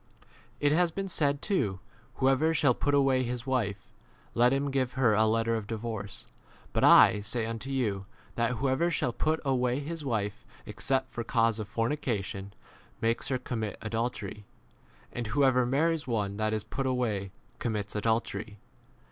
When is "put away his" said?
2.73-3.45, 9.13-10.03